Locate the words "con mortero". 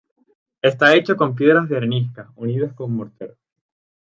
2.73-3.35